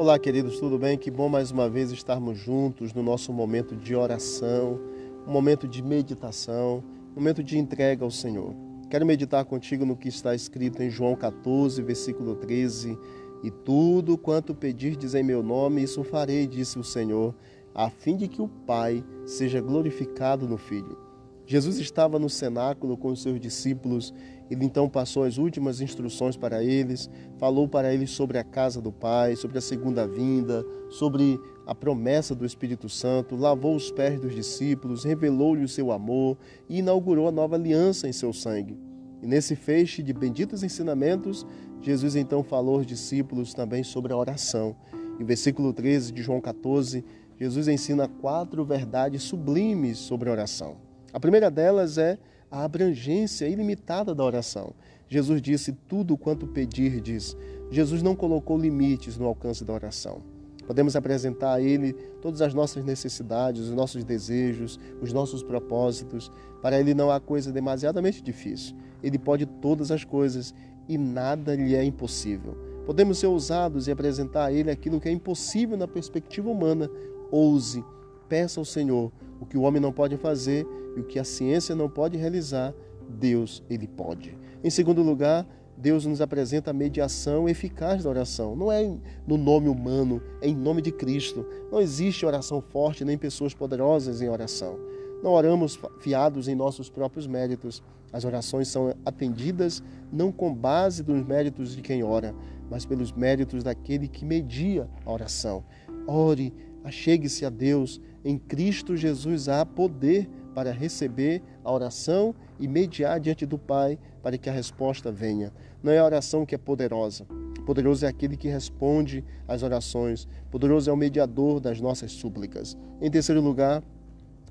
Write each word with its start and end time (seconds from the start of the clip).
Olá, 0.00 0.18
queridos, 0.18 0.58
tudo 0.58 0.78
bem? 0.78 0.96
Que 0.96 1.10
bom 1.10 1.28
mais 1.28 1.50
uma 1.50 1.68
vez 1.68 1.92
estarmos 1.92 2.38
juntos 2.38 2.94
no 2.94 3.02
nosso 3.02 3.34
momento 3.34 3.76
de 3.76 3.94
oração, 3.94 4.80
um 5.28 5.30
momento 5.30 5.68
de 5.68 5.82
meditação, 5.82 6.82
um 7.10 7.20
momento 7.20 7.44
de 7.44 7.58
entrega 7.58 8.02
ao 8.02 8.10
Senhor. 8.10 8.54
Quero 8.88 9.04
meditar 9.04 9.44
contigo 9.44 9.84
no 9.84 9.94
que 9.94 10.08
está 10.08 10.34
escrito 10.34 10.82
em 10.82 10.88
João 10.88 11.14
14, 11.14 11.82
versículo 11.82 12.34
13. 12.34 12.98
E 13.44 13.50
tudo 13.50 14.16
quanto 14.16 14.54
pedirdes 14.54 15.14
em 15.14 15.22
meu 15.22 15.42
nome, 15.42 15.82
isso 15.82 16.02
farei, 16.02 16.46
disse 16.46 16.78
o 16.78 16.82
Senhor, 16.82 17.34
a 17.74 17.90
fim 17.90 18.16
de 18.16 18.26
que 18.26 18.40
o 18.40 18.48
Pai 18.48 19.04
seja 19.26 19.60
glorificado 19.60 20.48
no 20.48 20.56
Filho. 20.56 21.09
Jesus 21.50 21.80
estava 21.80 22.16
no 22.16 22.30
cenáculo 22.30 22.96
com 22.96 23.08
os 23.08 23.22
seus 23.22 23.40
discípulos. 23.40 24.14
Ele 24.48 24.64
então 24.64 24.88
passou 24.88 25.24
as 25.24 25.36
últimas 25.36 25.80
instruções 25.80 26.36
para 26.36 26.62
eles, 26.62 27.10
falou 27.38 27.66
para 27.66 27.92
eles 27.92 28.10
sobre 28.10 28.38
a 28.38 28.44
casa 28.44 28.80
do 28.80 28.92
Pai, 28.92 29.34
sobre 29.34 29.58
a 29.58 29.60
segunda 29.60 30.06
vinda, 30.06 30.64
sobre 30.88 31.40
a 31.66 31.74
promessa 31.74 32.36
do 32.36 32.46
Espírito 32.46 32.88
Santo, 32.88 33.34
lavou 33.34 33.74
os 33.74 33.90
pés 33.90 34.20
dos 34.20 34.32
discípulos, 34.32 35.02
revelou-lhe 35.02 35.64
o 35.64 35.68
seu 35.68 35.90
amor 35.90 36.38
e 36.68 36.78
inaugurou 36.78 37.26
a 37.26 37.32
nova 37.32 37.56
aliança 37.56 38.06
em 38.06 38.12
seu 38.12 38.32
sangue. 38.32 38.78
E 39.20 39.26
nesse 39.26 39.56
feixe 39.56 40.04
de 40.04 40.12
benditos 40.12 40.62
ensinamentos, 40.62 41.44
Jesus 41.82 42.14
então 42.14 42.44
falou 42.44 42.76
aos 42.76 42.86
discípulos 42.86 43.52
também 43.52 43.82
sobre 43.82 44.12
a 44.12 44.16
oração. 44.16 44.76
Em 45.18 45.24
versículo 45.24 45.72
13 45.72 46.12
de 46.12 46.22
João 46.22 46.40
14, 46.40 47.04
Jesus 47.36 47.66
ensina 47.66 48.06
quatro 48.06 48.64
verdades 48.64 49.24
sublimes 49.24 49.98
sobre 49.98 50.28
a 50.28 50.32
oração. 50.32 50.89
A 51.12 51.20
primeira 51.20 51.50
delas 51.50 51.98
é 51.98 52.18
a 52.50 52.64
abrangência 52.64 53.46
ilimitada 53.46 54.14
da 54.14 54.24
oração. 54.24 54.72
Jesus 55.08 55.40
disse: 55.42 55.72
Tudo 55.72 56.16
quanto 56.16 56.46
pedirdes. 56.46 57.36
Jesus 57.70 58.02
não 58.02 58.16
colocou 58.16 58.58
limites 58.58 59.16
no 59.16 59.26
alcance 59.26 59.64
da 59.64 59.72
oração. 59.72 60.22
Podemos 60.66 60.94
apresentar 60.94 61.54
a 61.54 61.60
Ele 61.60 61.92
todas 62.22 62.40
as 62.40 62.54
nossas 62.54 62.84
necessidades, 62.84 63.62
os 63.62 63.72
nossos 63.72 64.04
desejos, 64.04 64.78
os 65.02 65.12
nossos 65.12 65.42
propósitos. 65.42 66.30
Para 66.62 66.78
Ele 66.78 66.94
não 66.94 67.10
há 67.10 67.18
coisa 67.18 67.50
demasiadamente 67.50 68.22
difícil. 68.22 68.76
Ele 69.02 69.18
pode 69.18 69.46
todas 69.46 69.90
as 69.90 70.04
coisas 70.04 70.54
e 70.88 70.96
nada 70.96 71.56
lhe 71.56 71.74
é 71.74 71.82
impossível. 71.82 72.56
Podemos 72.86 73.18
ser 73.18 73.26
ousados 73.26 73.88
e 73.88 73.90
apresentar 73.90 74.46
a 74.46 74.52
Ele 74.52 74.70
aquilo 74.70 75.00
que 75.00 75.08
é 75.08 75.12
impossível 75.12 75.76
na 75.76 75.88
perspectiva 75.88 76.48
humana. 76.48 76.88
Ouse, 77.32 77.84
peça 78.30 78.60
ao 78.60 78.64
Senhor 78.64 79.12
o 79.40 79.44
que 79.44 79.58
o 79.58 79.62
homem 79.62 79.82
não 79.82 79.92
pode 79.92 80.16
fazer 80.16 80.64
e 80.96 81.00
o 81.00 81.04
que 81.04 81.18
a 81.18 81.24
ciência 81.24 81.74
não 81.74 81.90
pode 81.90 82.16
realizar, 82.16 82.72
Deus 83.08 83.62
ele 83.68 83.88
pode. 83.88 84.38
Em 84.62 84.70
segundo 84.70 85.02
lugar, 85.02 85.46
Deus 85.76 86.04
nos 86.04 86.20
apresenta 86.20 86.70
a 86.70 86.74
mediação 86.74 87.48
eficaz 87.48 88.04
da 88.04 88.10
oração. 88.10 88.54
Não 88.54 88.70
é 88.70 88.96
no 89.26 89.36
nome 89.36 89.68
humano, 89.68 90.22
é 90.40 90.48
em 90.48 90.54
nome 90.54 90.82
de 90.82 90.92
Cristo. 90.92 91.44
Não 91.72 91.80
existe 91.80 92.24
oração 92.24 92.60
forte 92.60 93.04
nem 93.04 93.18
pessoas 93.18 93.54
poderosas 93.54 94.20
em 94.20 94.28
oração. 94.28 94.78
Não 95.22 95.32
oramos 95.32 95.78
fiados 96.00 96.48
em 96.48 96.54
nossos 96.54 96.88
próprios 96.88 97.26
méritos. 97.26 97.82
As 98.12 98.24
orações 98.24 98.68
são 98.68 98.94
atendidas 99.04 99.82
não 100.12 100.30
com 100.30 100.54
base 100.54 101.02
nos 101.02 101.26
méritos 101.26 101.74
de 101.74 101.82
quem 101.82 102.02
ora, 102.02 102.34
mas 102.70 102.84
pelos 102.84 103.10
méritos 103.12 103.64
daquele 103.64 104.06
que 104.06 104.24
media 104.24 104.88
a 105.04 105.10
oração. 105.10 105.64
Ore, 106.06 106.52
achegue-se 106.84 107.44
a 107.44 107.50
Deus. 107.50 108.00
Em 108.24 108.38
Cristo 108.38 108.96
Jesus 108.96 109.48
há 109.48 109.64
poder 109.64 110.28
para 110.54 110.72
receber 110.72 111.42
a 111.64 111.72
oração 111.72 112.34
e 112.58 112.68
mediar 112.68 113.18
diante 113.20 113.46
do 113.46 113.58
Pai 113.58 113.98
para 114.22 114.36
que 114.36 114.50
a 114.50 114.52
resposta 114.52 115.10
venha. 115.10 115.52
Não 115.82 115.92
é 115.92 115.98
a 115.98 116.04
oração 116.04 116.44
que 116.44 116.54
é 116.54 116.58
poderosa. 116.58 117.24
Poderoso 117.64 118.04
é 118.04 118.08
aquele 118.08 118.36
que 118.36 118.48
responde 118.48 119.24
às 119.46 119.62
orações. 119.62 120.28
Poderoso 120.50 120.90
é 120.90 120.92
o 120.92 120.96
mediador 120.96 121.60
das 121.60 121.80
nossas 121.80 122.12
súplicas. 122.12 122.76
Em 123.00 123.10
terceiro 123.10 123.40
lugar, 123.40 123.82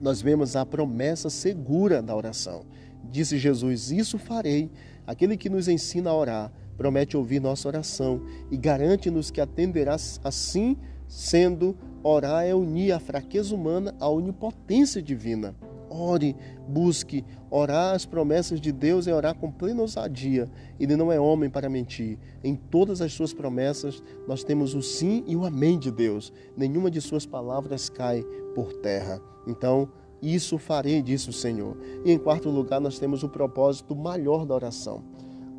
nós 0.00 0.20
vemos 0.20 0.54
a 0.54 0.66
promessa 0.66 1.30
segura 1.30 2.02
da 2.02 2.14
oração. 2.14 2.64
Disse 3.10 3.38
Jesus: 3.38 3.90
Isso 3.90 4.18
farei. 4.18 4.70
Aquele 5.06 5.36
que 5.36 5.48
nos 5.48 5.68
ensina 5.68 6.10
a 6.10 6.14
orar 6.14 6.52
promete 6.76 7.16
ouvir 7.16 7.40
nossa 7.40 7.66
oração 7.68 8.22
e 8.50 8.56
garante-nos 8.56 9.30
que 9.30 9.40
atenderá 9.40 9.96
assim, 10.22 10.76
sendo 11.08 11.76
orar 12.02 12.44
é 12.44 12.54
unir 12.54 12.92
a 12.92 12.98
fraqueza 12.98 13.54
humana 13.54 13.94
à 14.00 14.08
onipotência 14.08 15.02
divina. 15.02 15.54
Ore, 15.88 16.36
busque. 16.68 17.24
Orar 17.50 17.94
as 17.94 18.04
promessas 18.04 18.60
de 18.60 18.72
Deus 18.72 19.06
é 19.06 19.14
orar 19.14 19.34
com 19.34 19.50
plena 19.50 19.82
ousadia. 19.82 20.50
Ele 20.78 20.96
não 20.96 21.12
é 21.12 21.18
homem 21.18 21.48
para 21.48 21.70
mentir. 21.70 22.18
Em 22.42 22.54
todas 22.54 23.00
as 23.00 23.12
suas 23.12 23.32
promessas, 23.32 24.02
nós 24.26 24.42
temos 24.42 24.74
o 24.74 24.82
sim 24.82 25.24
e 25.26 25.36
o 25.36 25.44
amém 25.44 25.78
de 25.78 25.90
Deus. 25.90 26.32
Nenhuma 26.56 26.90
de 26.90 27.00
suas 27.00 27.24
palavras 27.24 27.88
cai 27.88 28.24
por 28.54 28.72
terra. 28.74 29.20
Então, 29.46 29.88
isso 30.20 30.58
farei, 30.58 31.00
disse 31.02 31.30
o 31.30 31.32
Senhor. 31.32 31.76
E 32.04 32.10
em 32.10 32.18
quarto 32.18 32.50
lugar, 32.50 32.80
nós 32.80 32.98
temos 32.98 33.22
o 33.22 33.28
propósito 33.28 33.94
maior 33.94 34.44
da 34.44 34.54
oração. 34.54 35.04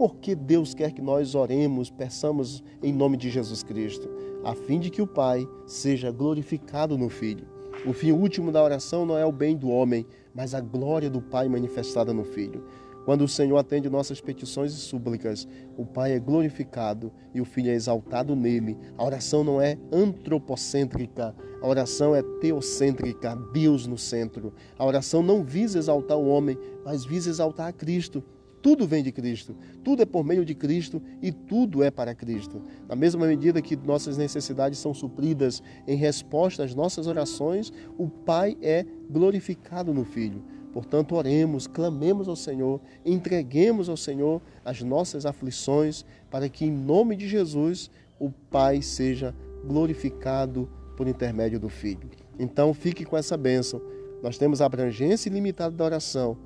Por 0.00 0.16
que 0.16 0.34
Deus 0.34 0.72
quer 0.72 0.92
que 0.92 1.02
nós 1.02 1.34
oremos, 1.34 1.90
peçamos 1.90 2.64
em 2.82 2.90
nome 2.90 3.18
de 3.18 3.28
Jesus 3.28 3.62
Cristo? 3.62 4.08
A 4.42 4.54
fim 4.54 4.80
de 4.80 4.88
que 4.88 5.02
o 5.02 5.06
Pai 5.06 5.46
seja 5.66 6.10
glorificado 6.10 6.96
no 6.96 7.10
Filho. 7.10 7.46
O 7.84 7.92
fim 7.92 8.10
último 8.10 8.50
da 8.50 8.64
oração 8.64 9.04
não 9.04 9.18
é 9.18 9.26
o 9.26 9.30
bem 9.30 9.54
do 9.54 9.68
homem, 9.68 10.06
mas 10.34 10.54
a 10.54 10.60
glória 10.62 11.10
do 11.10 11.20
Pai 11.20 11.50
manifestada 11.50 12.14
no 12.14 12.24
Filho. 12.24 12.64
Quando 13.04 13.24
o 13.24 13.28
Senhor 13.28 13.58
atende 13.58 13.90
nossas 13.90 14.22
petições 14.22 14.72
e 14.72 14.76
súplicas, 14.76 15.46
o 15.76 15.84
Pai 15.84 16.12
é 16.12 16.18
glorificado 16.18 17.12
e 17.34 17.40
o 17.42 17.44
Filho 17.44 17.70
é 17.70 17.74
exaltado 17.74 18.34
nele. 18.34 18.78
A 18.96 19.04
oração 19.04 19.44
não 19.44 19.60
é 19.60 19.76
antropocêntrica, 19.92 21.34
a 21.60 21.68
oração 21.68 22.16
é 22.16 22.22
teocêntrica, 22.40 23.36
Deus 23.52 23.86
no 23.86 23.98
centro. 23.98 24.54
A 24.78 24.86
oração 24.86 25.22
não 25.22 25.44
visa 25.44 25.78
exaltar 25.78 26.16
o 26.16 26.26
homem, 26.26 26.56
mas 26.86 27.04
visa 27.04 27.28
exaltar 27.28 27.68
a 27.68 27.72
Cristo. 27.72 28.24
Tudo 28.62 28.86
vem 28.86 29.02
de 29.02 29.10
Cristo, 29.10 29.56
tudo 29.82 30.02
é 30.02 30.06
por 30.06 30.22
meio 30.22 30.44
de 30.44 30.54
Cristo 30.54 31.02
e 31.22 31.32
tudo 31.32 31.82
é 31.82 31.90
para 31.90 32.14
Cristo. 32.14 32.62
Na 32.86 32.94
mesma 32.94 33.26
medida 33.26 33.62
que 33.62 33.74
nossas 33.74 34.18
necessidades 34.18 34.78
são 34.78 34.92
supridas 34.92 35.62
em 35.86 35.96
resposta 35.96 36.62
às 36.62 36.74
nossas 36.74 37.06
orações, 37.06 37.72
o 37.96 38.08
Pai 38.08 38.58
é 38.60 38.84
glorificado 39.08 39.94
no 39.94 40.04
Filho. 40.04 40.42
Portanto, 40.72 41.16
oremos, 41.16 41.66
clamemos 41.66 42.28
ao 42.28 42.36
Senhor, 42.36 42.80
entreguemos 43.04 43.88
ao 43.88 43.96
Senhor 43.96 44.40
as 44.64 44.82
nossas 44.82 45.26
aflições, 45.26 46.04
para 46.30 46.48
que, 46.48 46.64
em 46.64 46.70
nome 46.70 47.16
de 47.16 47.28
Jesus, 47.28 47.90
o 48.18 48.30
Pai 48.30 48.82
seja 48.82 49.34
glorificado 49.64 50.68
por 50.96 51.08
intermédio 51.08 51.58
do 51.58 51.68
Filho. 51.68 52.08
Então, 52.38 52.72
fique 52.72 53.04
com 53.04 53.16
essa 53.16 53.36
bênção. 53.36 53.80
Nós 54.22 54.38
temos 54.38 54.60
a 54.60 54.66
abrangência 54.66 55.28
ilimitada 55.28 55.74
da 55.74 55.84
oração. 55.84 56.36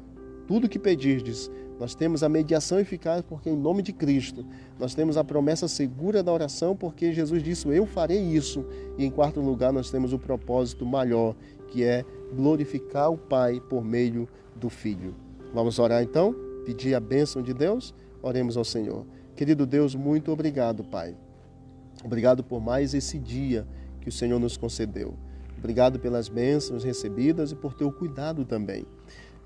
Tudo 0.47 0.69
que 0.69 0.79
pedirdes, 0.79 1.51
nós 1.79 1.95
temos 1.95 2.23
a 2.23 2.29
mediação 2.29 2.79
eficaz 2.79 3.23
porque 3.23 3.51
em 3.51 3.57
nome 3.57 3.83
de 3.83 3.93
Cristo. 3.93 4.45
Nós 4.79 4.95
temos 4.95 5.17
a 5.17 5.25
promessa 5.25 5.67
segura 5.67 6.23
da 6.23 6.33
oração 6.33 6.77
porque 6.77 7.13
Jesus 7.13 7.43
disse: 7.43 7.69
"Eu 7.69 7.87
farei 7.87 8.21
isso". 8.21 8.65
E 8.97 9.05
em 9.05 9.11
quarto 9.11 9.41
lugar, 9.41 9.73
nós 9.73 9.91
temos 9.91 10.13
o 10.13 10.19
propósito 10.19 10.87
maior, 10.87 11.35
que 11.69 11.83
é 11.83 12.05
glorificar 12.35 13.11
o 13.11 13.19
Pai 13.19 13.61
por 13.61 13.85
meio 13.85 14.29
do 14.55 14.71
Filho. 14.71 15.15
Vamos 15.53 15.79
orar 15.79 16.03
então? 16.03 16.35
Pedir 16.65 16.95
a 16.95 17.01
bênção 17.01 17.43
de 17.43 17.53
Deus? 17.53 17.95
Oremos 18.23 18.57
ao 18.57 18.65
Senhor. 18.65 19.05
Querido 19.37 19.67
Deus, 19.67 19.95
muito 19.95 20.31
obrigado, 20.31 20.85
Pai. 20.85 21.17
Obrigado 22.05 22.43
por 22.45 22.61
mais 22.61 22.95
esse 22.95 23.19
dia 23.19 23.67
que 24.01 24.09
o 24.09 24.13
Senhor 24.13 24.39
nos 24.39 24.57
concedeu. 24.57 25.15
Obrigado 25.59 25.99
pelas 25.99 26.29
bênçãos 26.29 26.85
recebidas 26.85 27.51
e 27.51 27.57
por 27.57 27.75
teu 27.75 27.91
cuidado 27.91 28.45
também. 28.45 28.87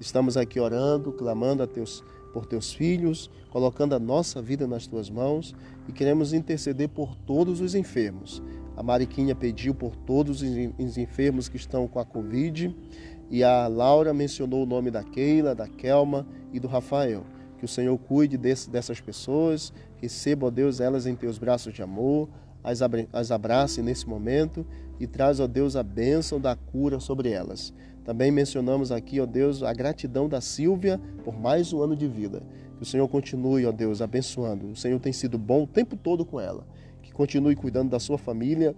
Estamos 0.01 0.37
aqui 0.37 0.61
orando, 0.61 1.13
clamando 1.13 1.63
a 1.63 1.67
teus 1.67 2.05
por 2.33 2.47
teus 2.47 2.73
filhos, 2.73 3.31
colocando 3.51 3.95
a 3.95 3.99
nossa 3.99 4.41
vida 4.41 4.67
nas 4.67 4.87
tuas 4.87 5.09
mãos 5.11 5.55
e 5.89 5.93
queremos 5.93 6.33
interceder 6.33 6.89
por 6.89 7.15
todos 7.15 7.61
os 7.61 7.75
enfermos. 7.75 8.43
A 8.77 8.83
Mariquinha 8.83 9.35
pediu 9.35 9.75
por 9.75 9.97
todos 9.97 10.41
os 10.41 10.97
enfermos 10.97 11.49
que 11.49 11.57
estão 11.57 11.89
com 11.89 11.99
a 11.99 12.05
Covid 12.05 12.75
e 13.31 13.43
a 13.43 13.67
Laura 13.67 14.15
mencionou 14.15 14.63
o 14.63 14.67
nome 14.67 14.91
da 14.91 15.03
Keila, 15.03 15.55
da 15.55 15.67
Kelma 15.67 16.27
e 16.53 16.61
do 16.61 16.69
Rafael. 16.69 17.25
Que 17.59 17.65
o 17.65 17.69
Senhor 17.69 17.99
cuide 17.99 18.39
desse, 18.39 18.71
dessas 18.71 19.01
pessoas, 19.01 19.73
receba, 19.97 20.47
ó 20.47 20.51
Deus, 20.51 20.81
elas 20.81 21.07
em 21.07 21.17
teus 21.17 21.39
braços 21.39 21.75
de 21.75 21.83
amor, 21.83 22.29
as, 22.63 22.81
as 23.13 23.31
abrace 23.31 23.83
nesse 23.83 24.09
momento 24.09 24.67
e 24.99 25.07
traz, 25.07 25.41
ó 25.41 25.47
Deus, 25.47 25.77
a 25.77 25.83
bênção 25.83 26.41
da 26.41 26.57
cura 26.57 27.01
sobre 27.01 27.31
elas. 27.31 27.73
Também 28.05 28.31
mencionamos 28.31 28.91
aqui, 28.91 29.21
ó 29.21 29.27
Deus, 29.27 29.63
a 29.63 29.73
gratidão 29.73 30.29
da 30.29 30.41
Silvia 30.41 31.01
por 31.25 31.39
mais 31.39 31.73
um 31.73 31.83
ano 31.83 31.95
de 31.95 32.09
vida. 32.09 32.43
Que 32.77 32.83
o 32.83 32.87
Senhor 32.87 33.07
continue, 33.09 33.67
ó 33.67 33.73
Deus, 33.73 34.01
abençoando. 34.01 34.69
O 34.69 34.77
Senhor 34.77 34.99
tem 34.99 35.13
sido 35.13 35.37
bom 35.37 35.65
o 35.65 35.67
tempo 35.67 35.97
todo 35.97 36.25
com 36.25 36.41
ela. 36.41 36.67
Que 37.03 37.13
continue 37.13 37.55
cuidando 37.55 37.91
da 37.91 37.99
sua 37.99 38.17
família, 38.17 38.75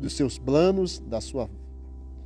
dos 0.00 0.14
seus 0.14 0.38
planos, 0.38 1.00
da 1.00 1.20
sua 1.20 1.50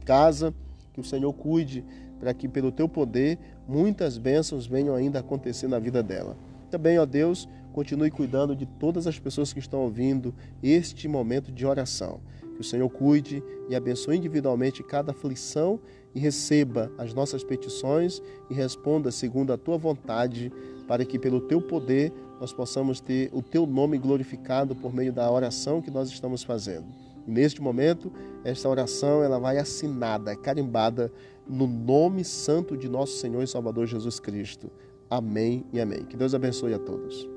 casa. 0.04 0.54
Que 0.92 1.00
o 1.00 1.04
Senhor 1.04 1.32
cuide 1.32 1.84
para 2.20 2.32
que, 2.32 2.48
pelo 2.48 2.70
teu 2.70 2.88
poder, 2.88 3.38
muitas 3.66 4.16
bênçãos 4.18 4.66
venham 4.66 4.94
ainda 4.94 5.18
acontecer 5.18 5.68
na 5.68 5.78
vida 5.78 6.02
dela. 6.02 6.36
Também, 6.70 6.98
ó 6.98 7.06
Deus, 7.06 7.48
continue 7.76 8.10
cuidando 8.10 8.56
de 8.56 8.64
todas 8.64 9.06
as 9.06 9.18
pessoas 9.18 9.52
que 9.52 9.58
estão 9.58 9.80
ouvindo 9.80 10.34
este 10.62 11.06
momento 11.06 11.52
de 11.52 11.66
oração. 11.66 12.20
Que 12.54 12.62
o 12.62 12.64
Senhor 12.64 12.88
cuide 12.88 13.44
e 13.68 13.76
abençoe 13.76 14.16
individualmente 14.16 14.82
cada 14.82 15.10
aflição 15.10 15.78
e 16.14 16.18
receba 16.18 16.90
as 16.96 17.12
nossas 17.12 17.44
petições 17.44 18.22
e 18.48 18.54
responda 18.54 19.10
segundo 19.10 19.52
a 19.52 19.58
tua 19.58 19.76
vontade, 19.76 20.50
para 20.88 21.04
que 21.04 21.18
pelo 21.18 21.38
teu 21.38 21.60
poder 21.60 22.14
nós 22.40 22.50
possamos 22.50 22.98
ter 22.98 23.28
o 23.30 23.42
teu 23.42 23.66
nome 23.66 23.98
glorificado 23.98 24.74
por 24.74 24.94
meio 24.94 25.12
da 25.12 25.30
oração 25.30 25.82
que 25.82 25.90
nós 25.90 26.08
estamos 26.08 26.42
fazendo. 26.42 26.86
E 27.28 27.30
neste 27.30 27.60
momento, 27.60 28.10
esta 28.42 28.70
oração 28.70 29.22
ela 29.22 29.38
vai 29.38 29.58
assinada, 29.58 30.34
carimbada 30.34 31.12
no 31.46 31.66
nome 31.66 32.24
santo 32.24 32.74
de 32.74 32.88
nosso 32.88 33.18
Senhor 33.18 33.42
e 33.42 33.46
Salvador 33.46 33.86
Jesus 33.86 34.18
Cristo. 34.18 34.70
Amém 35.10 35.66
e 35.74 35.78
amém. 35.78 36.06
Que 36.06 36.16
Deus 36.16 36.32
abençoe 36.32 36.72
a 36.72 36.78
todos. 36.78 37.35